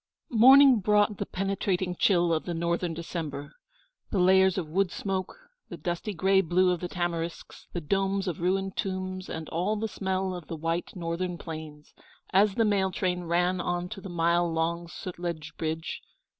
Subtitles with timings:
[0.31, 3.51] Morning brought the penetrating chill of the Northern December,
[4.09, 5.37] the layers of wood smoke,
[5.69, 9.87] the dusty gray blue of the tamarisks, the domes of ruined tombs, and all the
[9.87, 11.93] smell of the white Northern plains,
[12.33, 16.01] as the mail train ran on to the mile long Sutlej Bridge.